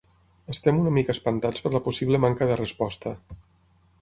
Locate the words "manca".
2.25-2.49